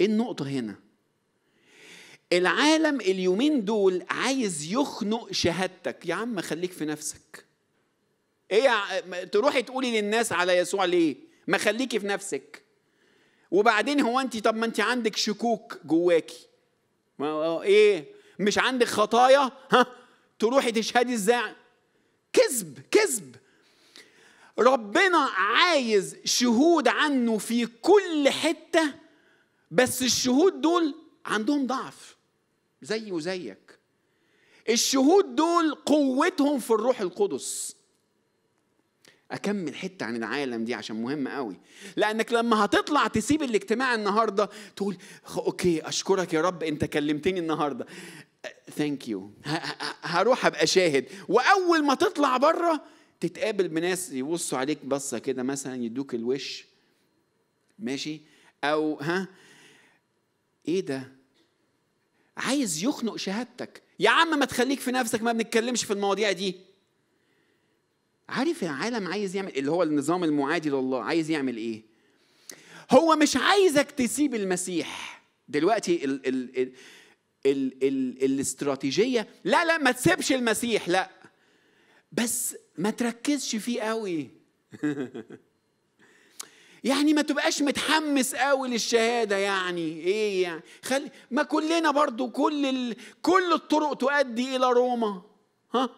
إيه 0.00 0.06
النقطة 0.06 0.48
هنا؟ 0.48 0.74
العالم 2.32 3.00
اليومين 3.00 3.64
دول 3.64 4.04
عايز 4.10 4.72
يخنق 4.72 5.32
شهادتك. 5.32 6.06
يا 6.06 6.14
عم 6.14 6.40
خليك 6.40 6.72
في 6.72 6.84
نفسك. 6.84 7.44
إيه 8.50 9.00
تروحي 9.24 9.62
تقولي 9.62 10.00
للناس 10.00 10.32
على 10.32 10.52
يسوع 10.52 10.84
ليه؟ 10.84 11.16
ما 11.46 11.58
خليكي 11.58 12.00
في 12.00 12.06
نفسك. 12.06 12.62
وبعدين 13.50 14.00
هو 14.00 14.20
انت 14.20 14.36
طب 14.36 14.56
ما 14.56 14.66
انت 14.66 14.80
عندك 14.80 15.16
شكوك 15.16 15.78
جواكي. 15.84 16.46
ما 17.18 17.62
إيه؟ 17.62 18.06
مش 18.38 18.58
عندك 18.58 18.86
خطايا؟ 18.86 19.50
ها؟ 19.72 19.86
تروحي 20.38 20.72
تشهدي 20.72 21.14
إزاي؟ 21.14 21.54
كذب 22.32 22.78
كذب. 22.90 23.36
ربنا 24.58 25.18
عايز 25.18 26.16
شهود 26.24 26.88
عنه 26.88 27.38
في 27.38 27.66
كل 27.66 28.28
حتة 28.28 28.94
بس 29.74 30.02
الشهود 30.02 30.60
دول 30.60 30.94
عندهم 31.26 31.66
ضعف 31.66 32.16
زي 32.82 33.12
وزيك. 33.12 33.78
الشهود 34.68 35.34
دول 35.36 35.74
قوتهم 35.74 36.58
في 36.58 36.70
الروح 36.70 37.00
القدس. 37.00 37.76
أكمل 39.30 39.74
حتة 39.74 40.06
عن 40.06 40.16
العالم 40.16 40.64
دي 40.64 40.74
عشان 40.74 41.02
مهم 41.02 41.28
قوي. 41.28 41.60
لأنك 41.96 42.32
لما 42.32 42.64
هتطلع 42.64 43.06
تسيب 43.06 43.42
الاجتماع 43.42 43.94
النهارده 43.94 44.50
تقول 44.76 44.96
okay 45.36 45.88
أشكرك 45.88 46.32
يا 46.34 46.40
رب 46.40 46.62
أنت 46.62 46.84
كلمتني 46.84 47.40
النهارده. 47.40 47.86
thank 48.76 49.08
you 49.08 49.30
هروح 50.02 50.46
أبقى 50.46 50.66
شاهد. 50.66 51.06
وأول 51.28 51.84
ما 51.84 51.94
تطلع 51.94 52.36
برة 52.36 52.84
تتقابل 53.20 53.68
بناس 53.68 54.12
يبصوا 54.12 54.58
عليك 54.58 54.84
بصة 54.84 55.18
كده 55.18 55.42
مثلا 55.42 55.84
يدوك 55.84 56.14
الوش. 56.14 56.66
ماشي؟ 57.78 58.20
أو 58.64 58.94
ها؟ 59.00 59.28
إيه 60.68 60.80
ده؟ 60.80 61.12
عايز 62.36 62.84
يخنق 62.84 63.16
شهادتك. 63.16 63.82
يا 63.98 64.10
عم 64.10 64.38
ما 64.38 64.46
تخليك 64.46 64.80
في 64.80 64.90
نفسك 64.90 65.22
ما 65.22 65.32
بنتكلمش 65.32 65.84
في 65.84 65.92
المواضيع 65.92 66.32
دي. 66.32 66.54
عارف 68.28 68.62
العالم 68.62 69.06
عايز 69.08 69.36
يعمل 69.36 69.56
اللي 69.56 69.70
هو 69.70 69.82
النظام 69.82 70.24
المعادي 70.24 70.70
لله 70.70 71.04
عايز 71.04 71.30
يعمل 71.30 71.56
إيه؟ 71.56 71.82
هو 72.90 73.16
مش 73.16 73.36
عايزك 73.36 73.90
تسيب 73.90 74.34
المسيح. 74.34 75.22
دلوقتي 75.48 76.04
ال 76.04 76.26
ال 76.28 76.58
ال 76.58 76.72
ال 77.46 77.84
ال 77.84 78.24
الاستراتيجية 78.24 79.28
لا 79.44 79.64
لا 79.64 79.78
ما 79.78 79.90
تسيبش 79.92 80.32
المسيح 80.32 80.88
لا. 80.88 81.10
بس 82.12 82.56
ما 82.78 82.90
تركزش 82.90 83.56
فيه 83.56 83.82
قوي. 83.82 84.30
يعني 86.84 87.14
ما 87.14 87.22
تبقاش 87.22 87.62
متحمس 87.62 88.34
قوي 88.34 88.68
للشهادة 88.68 89.36
يعني. 89.36 90.00
إيه 90.00 90.42
يعني؟ 90.42 90.62
خلي 90.82 91.10
ما 91.30 91.42
كلنا 91.42 91.90
برضو 91.90 92.30
كل 92.30 92.66
ال... 92.66 92.96
كل 93.22 93.52
الطرق 93.52 93.94
تؤدي 93.94 94.56
إلى 94.56 94.66
روما. 94.66 95.22
ها؟ 95.74 95.88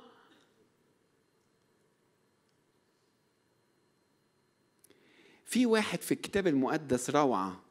في 5.44 5.66
واحد 5.66 6.00
في 6.00 6.12
الكتاب 6.12 6.46
المقدس 6.46 7.10
روعة 7.10 7.64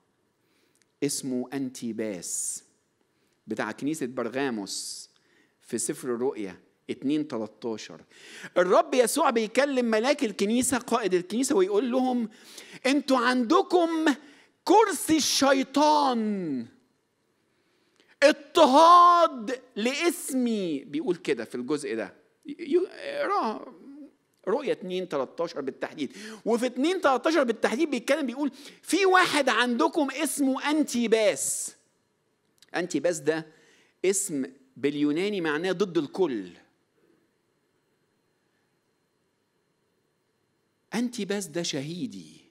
اسمه 1.04 1.50
أنتيباس 1.54 2.64
بتاع 3.48 3.72
كنيسة 3.72 4.06
برغاموس 4.06 5.10
في 5.62 5.78
سفر 5.78 6.16
الرؤيا. 6.16 6.60
2 6.90 7.28
13 7.28 8.02
الرب 8.58 8.94
يسوع 8.94 9.30
بيكلم 9.30 9.86
ملاك 9.86 10.24
الكنيسة 10.24 10.78
قائد 10.78 11.14
الكنيسة 11.14 11.56
ويقول 11.56 11.92
لهم 11.92 12.30
أنتوا 12.86 13.18
عندكم 13.18 14.06
كرسي 14.64 15.18
الشيطان. 15.18 16.66
اضطهاد 18.24 19.62
لاسمي. 19.76 20.84
بيقول 20.84 21.16
كده 21.16 21.46
في 21.46 21.56
الجزء 21.56 21.96
ده. 21.96 22.14
اقراه 22.60 23.74
رؤية 24.48 24.72
2 24.72 25.06
13 25.08 25.62
بالتحديد. 25.62 26.12
وفي 26.46 26.66
2 26.66 27.02
13 27.02 27.44
بالتحديد 27.44 27.90
بيتكلم 27.90 28.26
بيقول 28.26 28.52
في 28.82 29.06
واحد 29.06 29.50
عندكم 29.50 30.12
اسمه 30.12 30.70
أنتيباس 30.70 31.76
أنتيباس 32.76 33.20
ده 33.20 33.46
اسم 34.06 34.46
باليوناني 34.78 35.42
معناه 35.42 35.72
ضد 35.72 35.98
الكل. 35.98 36.50
أنتيباس 40.96 41.48
ده 41.48 41.64
شهيدي. 41.64 42.46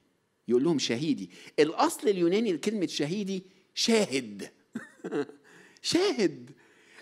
يقول 0.49 0.65
لهم 0.65 0.79
شهيدي. 0.79 1.31
الأصل 1.59 2.09
اليوناني 2.09 2.53
لكلمة 2.53 2.87
شهيدي 2.87 3.43
شاهد. 3.75 4.51
شاهد. 5.83 6.51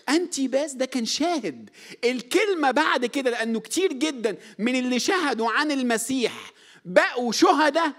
أنتيباس 0.09 0.73
ده 0.73 0.85
كان 0.85 1.05
شاهد. 1.05 1.69
الكلمة 2.03 2.71
بعد 2.71 3.05
كده 3.05 3.31
لأنه 3.31 3.59
كتير 3.59 3.93
جدا 3.93 4.37
من 4.59 4.75
اللي 4.75 4.99
شهدوا 4.99 5.51
عن 5.51 5.71
المسيح 5.71 6.51
بقوا 6.85 7.31
شهداء 7.31 7.93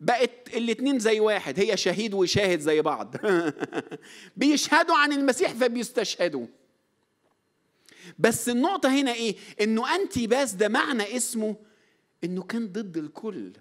بقت 0.00 0.54
الاتنين 0.54 0.98
زي 0.98 1.20
واحد 1.20 1.60
هي 1.60 1.76
شهيد 1.76 2.14
وشاهد 2.14 2.60
زي 2.60 2.82
بعض. 2.82 3.16
بيشهدوا 4.36 4.96
عن 4.96 5.12
المسيح 5.12 5.52
فبيستشهدوا. 5.52 6.46
بس 8.18 8.48
النقطة 8.48 9.00
هنا 9.00 9.12
إيه؟ 9.12 9.36
إنه 9.60 9.94
أنتي 9.94 10.26
باس 10.26 10.52
ده 10.52 10.68
معنى 10.68 11.16
اسمه 11.16 11.56
إنه 12.24 12.42
كان 12.42 12.68
ضد 12.72 12.96
الكل 12.96 13.52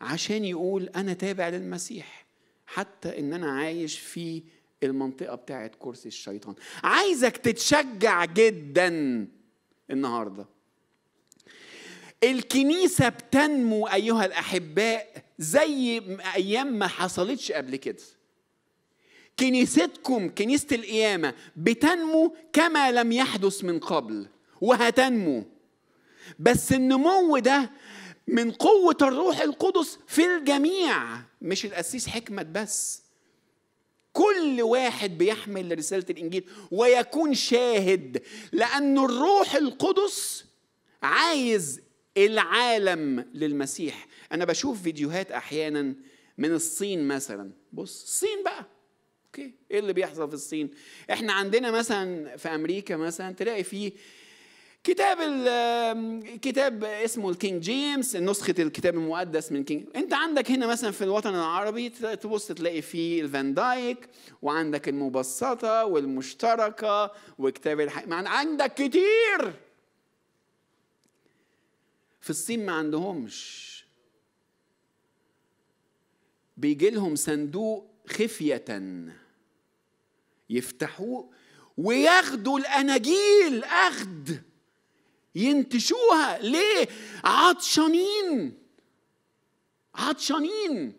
عشان 0.00 0.44
يقول 0.44 0.88
أنا 0.88 1.12
تابع 1.12 1.48
للمسيح 1.48 2.26
حتى 2.66 3.18
إن 3.18 3.32
أنا 3.32 3.50
عايش 3.50 3.98
في 3.98 4.42
المنطقة 4.82 5.34
بتاعت 5.34 5.72
كرسي 5.78 6.08
الشيطان. 6.08 6.54
عايزك 6.84 7.36
تتشجع 7.36 8.24
جدا 8.24 8.88
النهارده. 9.90 10.46
الكنيسة 12.24 13.08
بتنمو 13.08 13.86
أيها 13.86 14.24
الأحباء 14.24 15.24
زي 15.38 16.02
أيام 16.34 16.78
ما 16.78 16.86
حصلتش 16.86 17.52
قبل 17.52 17.76
كده. 17.76 18.02
كنيستكم 19.38 20.28
كنيسة 20.28 20.66
القيامة 20.76 21.34
بتنمو 21.56 22.36
كما 22.52 22.92
لم 22.92 23.12
يحدث 23.12 23.64
من 23.64 23.78
قبل 23.78 24.26
وهتنمو. 24.60 25.44
بس 26.38 26.72
النمو 26.72 27.38
ده 27.38 27.70
من 28.28 28.50
قوة 28.50 28.96
الروح 29.02 29.40
القدس 29.40 29.98
في 30.06 30.26
الجميع 30.26 31.20
مش 31.42 31.64
القسيس 31.64 32.08
حكمة 32.08 32.42
بس. 32.42 33.02
كل 34.12 34.62
واحد 34.62 35.18
بيحمل 35.18 35.78
رسالة 35.78 36.04
الإنجيل 36.10 36.44
ويكون 36.70 37.34
شاهد 37.34 38.22
لأن 38.52 38.98
الروح 38.98 39.54
القدس 39.54 40.44
عايز 41.02 41.80
العالم 42.16 43.26
للمسيح. 43.34 44.06
أنا 44.32 44.44
بشوف 44.44 44.82
فيديوهات 44.82 45.32
أحيانا 45.32 45.94
من 46.38 46.52
الصين 46.54 47.08
مثلا. 47.08 47.50
بص 47.72 48.02
الصين 48.02 48.42
بقى. 48.44 48.66
okay 49.26 49.54
إيه 49.70 49.78
اللي 49.78 49.92
بيحصل 49.92 50.28
في 50.28 50.34
الصين؟ 50.34 50.70
إحنا 51.12 51.32
عندنا 51.32 51.70
مثلا 51.70 52.36
في 52.36 52.48
أمريكا 52.48 52.96
مثلا 52.96 53.34
تلاقي 53.34 53.64
فيه 53.64 53.92
كتاب 54.86 55.18
كتاب 56.42 56.84
اسمه 56.84 57.30
ال 57.30 57.36
King 57.36 57.62
James 57.62 58.16
نسخة 58.16 58.54
الكتاب 58.58 58.94
المقدس 58.94 59.52
من 59.52 59.64
King 59.64 59.86
انت 59.96 60.14
عندك 60.14 60.50
هنا 60.50 60.66
مثلا 60.66 60.90
في 60.90 61.04
الوطن 61.04 61.34
العربي 61.34 61.88
تبص 61.88 62.46
تلاقي 62.46 62.82
فيه 62.82 63.22
الفان 63.22 63.54
دايك 63.54 64.08
وعندك 64.42 64.88
المبسطة 64.88 65.84
والمشتركة 65.84 67.12
وكتاب 67.38 67.80
الحق 67.80 68.12
عندك 68.12 68.74
كتير! 68.74 69.52
في 72.20 72.30
الصين 72.30 72.66
ما 72.66 72.72
عندهمش. 72.72 73.66
بيجي 76.56 76.90
لهم 76.90 77.16
صندوق 77.16 77.90
خفية 78.08 78.64
يفتحوه 80.50 81.30
وياخدوا 81.76 82.58
الأناجيل 82.58 83.64
أخذ 83.64 84.36
ينتشوها. 85.36 86.38
ليه؟ 86.38 86.88
عطشانين 87.24 88.58
عطشانين 89.94 90.92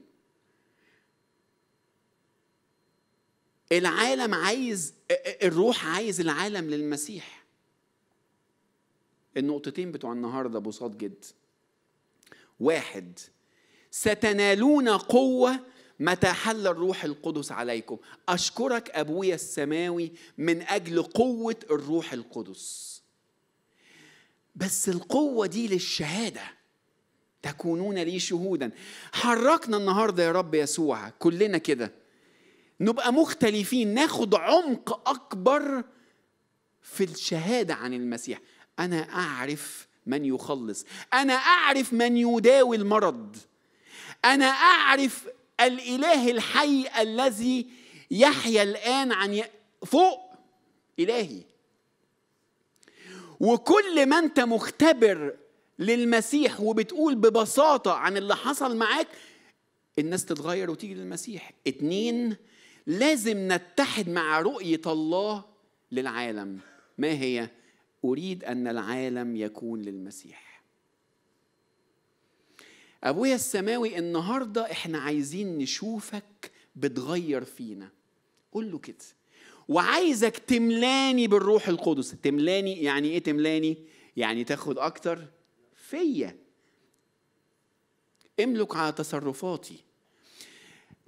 العالم 3.71 4.33
عايز 4.33 4.93
الروح 5.43 5.85
عايز 5.85 6.19
العالم 6.19 6.69
للمسيح. 6.69 7.45
النقطتين 9.37 9.91
بتوع 9.91 10.13
النهارده 10.13 10.59
بساط 10.59 10.91
جدا 10.91 11.27
واحد 12.59 13.19
ستنالون 13.91 14.89
قوة 14.89 15.59
متى 15.99 16.27
حل 16.27 16.67
الروح 16.67 17.03
القدس 17.03 17.51
عليكم. 17.51 17.97
أشكرك 18.29 18.89
أبويا 18.89 19.35
السماوي 19.35 20.11
من 20.37 20.61
أجل 20.61 21.03
قوة 21.03 21.59
الروح 21.71 22.13
القدس. 22.13 22.96
بس 24.57 24.89
القوة 24.89 25.45
دي 25.47 25.67
للشهادة. 25.67 26.41
تكونون 27.41 27.99
لي 27.99 28.19
شهودا. 28.19 28.71
حركنا 29.13 29.77
النهارده 29.77 30.23
يا 30.23 30.31
رب 30.31 30.55
يسوع 30.55 31.09
كلنا 31.09 31.57
كده. 31.57 31.91
نبقى 32.81 33.13
مختلفين 33.13 33.93
ناخد 33.93 34.35
عمق 34.35 35.09
أكبر 35.09 35.83
في 36.81 37.03
الشهادة 37.03 37.73
عن 37.73 37.93
المسيح. 37.93 38.39
أنا 38.79 39.13
أعرف 39.13 39.87
من 40.05 40.25
يخلص. 40.25 40.85
أنا 41.13 41.33
أعرف 41.33 41.93
من 41.93 42.17
يداوي 42.17 42.77
المرض. 42.77 43.37
أنا 44.25 44.45
أعرف 44.45 45.27
الإله 45.59 46.31
الحي 46.31 46.87
الذي 46.99 47.67
يحيا 48.11 48.63
الآن 48.63 49.11
عن 49.11 49.43
فوق 49.85 50.19
إلهي. 50.99 51.43
وكل 53.39 54.05
ما 54.05 54.19
انت 54.19 54.39
مختبر 54.39 55.37
للمسيح 55.79 56.61
وبتقول 56.61 57.15
ببساطة 57.15 57.93
عن 57.93 58.17
اللي 58.17 58.35
حصل 58.35 58.77
معاك 58.77 59.07
الناس 59.99 60.25
تتغير 60.25 60.71
وتيجي 60.71 60.93
للمسيح. 60.93 61.51
اتنين 61.67 62.35
لازم 62.87 63.51
نتحد 63.51 64.09
مع 64.09 64.41
رؤية 64.41 64.81
الله 64.85 65.45
للعالم. 65.91 66.59
ما 66.97 67.11
هي؟ 67.11 67.49
أريد 68.05 68.43
أن 68.43 68.67
العالم 68.67 69.35
يكون 69.35 69.81
للمسيح. 69.81 70.63
أبويا 73.03 73.35
السماوي 73.35 73.97
النهاردة 73.97 74.71
إحنا 74.71 74.99
عايزين 74.99 75.57
نشوفك 75.57 76.51
بتغير 76.75 77.43
فينا. 77.43 77.89
قول 78.51 78.71
له 78.71 78.77
كده. 78.77 78.95
وعايزك 79.67 80.37
تملاني 80.37 81.27
بالروح 81.27 81.67
القدس. 81.67 82.11
تملاني 82.11 82.83
يعني 82.83 83.09
إيه 83.09 83.19
تملاني؟ 83.19 83.77
يعني 84.17 84.43
تاخد 84.43 84.77
أكتر 84.77 85.27
فيا. 85.75 86.37
املك 88.39 88.75
على 88.75 88.91
تصرفاتي. 88.91 89.83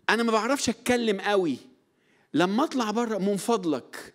أنا 0.10 0.24
ما 0.24 0.32
بعرفش 0.32 0.69
أتكلم 0.69 1.22
قوي. 1.22 1.58
لما 2.34 2.63
أطلع 2.63 2.91
بره 2.91 3.17
من 3.17 3.38
فضلك. 3.38 4.13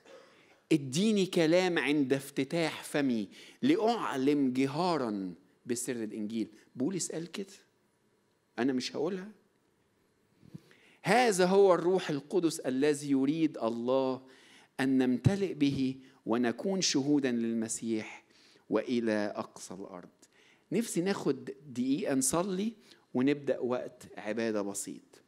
اديني 0.73 1.27
كلام 1.27 1.79
عند 1.79 2.13
افتتاح 2.13 2.85
فمي. 2.85 3.29
لأعلم 3.63 4.53
جهارا 4.53 5.35
بسر 5.67 5.93
الإنجيل. 5.93 6.49
بولس 6.77 7.13
قال 7.13 7.31
كده. 7.33 7.47
أنا 8.59 8.73
مش 8.73 8.97
هقولها. 8.97 9.29
هذا 11.07 11.47
هو 11.47 11.75
الروح 11.75 12.11
القدس 12.11 12.61
الذي 12.61 13.11
يريد 13.11 13.59
الله 13.59 14.23
أن 14.81 14.99
نمتلئ 14.99 15.55
به 15.55 15.97
ونكون 16.27 16.81
شهودا 16.81 17.31
للمسيح 17.31 18.25
وإلى 18.71 19.33
أقصى 19.37 19.75
الأرض. 19.75 20.09
نفسي 20.73 21.01
ناخد 21.01 21.51
دقيقة 21.67 22.15
نصلي 22.15 22.73
ونبدأ 23.15 23.59
وقت 23.59 24.07
عبادة 24.17 24.63
بسيط. 24.63 25.23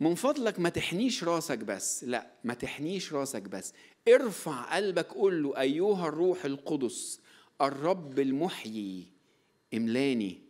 من 0.00 0.14
فضلك 0.14 0.60
ما 0.60 0.68
تحنيش 0.68 1.24
راسك 1.24 1.58
بس. 1.58 2.04
لا 2.04 2.30
ما 2.44 2.54
تحنيش 2.54 3.12
راسك 3.12 3.42
بس. 3.42 3.72
ارفع 4.08 4.76
قلبك 4.76 5.06
قول 5.06 5.42
له 5.42 5.60
أيها 5.60 6.08
الروح 6.08 6.44
القدس 6.44 7.20
الرب 7.60 8.18
المحيي 8.18 9.06
املاني. 9.74 10.49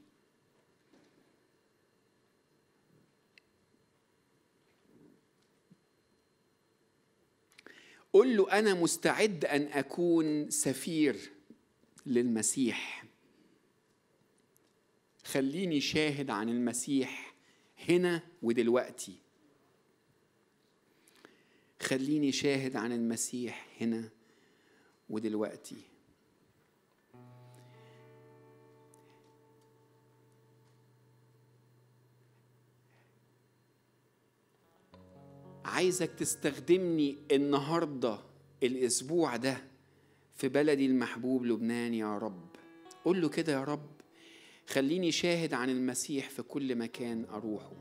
قل 8.12 8.36
له 8.36 8.58
أنا 8.58 8.74
مستعد 8.74 9.44
أن 9.44 9.62
أكون 9.62 10.50
سفير 10.50 11.30
للمسيح. 12.06 13.04
خليني 15.24 15.80
شاهد 15.80 16.30
عن 16.30 16.48
المسيح 16.48 17.34
هنا 17.88 18.22
ودلوقتي. 18.42 19.14
خليني 21.80 22.32
شاهد 22.32 22.76
عن 22.76 22.92
المسيح 22.92 23.66
هنا 23.80 24.08
ودلوقتي. 25.10 25.89
عايزك 35.64 36.10
تستخدمني 36.12 37.18
النهارده 37.32 38.18
الأسبوع 38.62 39.36
ده 39.36 39.64
في 40.34 40.48
بلدي 40.48 40.86
المحبوب 40.86 41.44
لبنان 41.44 41.94
يا 41.94 42.18
رب. 42.18 42.50
قول 43.04 43.20
له 43.20 43.28
كده 43.28 43.52
يا 43.52 43.64
رب 43.64 43.90
خليني 44.68 45.12
شاهد 45.12 45.54
عن 45.54 45.70
المسيح 45.70 46.30
في 46.30 46.42
كل 46.42 46.76
مكان 46.76 47.24
أروحه. 47.24 47.72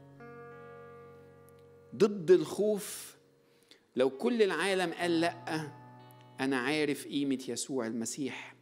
ضد 1.95 2.31
الخوف 2.31 3.17
لو 3.95 4.09
كل 4.09 4.41
العالم 4.41 4.93
قال 4.93 5.19
لأ 5.19 5.71
أنا 6.39 6.57
عارف 6.57 7.07
قيمة 7.07 7.43
يسوع 7.47 7.87
المسيح. 7.87 8.55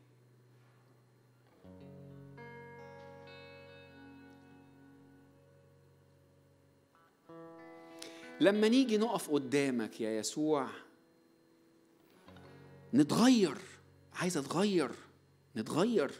لما 8.41 8.67
نيجي 8.67 8.97
نقف 8.97 9.29
قدامك 9.29 10.01
يا 10.01 10.11
يسوع 10.11 10.67
نتغير. 12.93 13.57
عايز 14.13 14.37
أتغير 14.37 14.91
نتغير. 15.55 16.11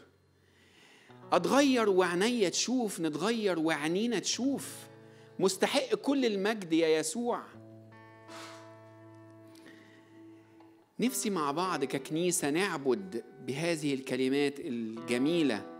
أتغير 1.32 1.88
وعينيا 1.88 2.48
تشوف 2.48 3.00
نتغير 3.00 3.58
وعينينا 3.58 4.18
تشوف. 4.18 4.76
مستحق 5.38 5.94
كل 5.94 6.24
المجد 6.24 6.72
يا 6.72 6.88
يسوع. 6.88 7.42
نفسي 11.00 11.30
مع 11.30 11.50
بعض 11.50 11.84
ككنيسة 11.84 12.50
نعبد 12.50 13.24
بهذه 13.46 13.94
الكلمات 13.94 14.60
الجميلة. 14.60 15.77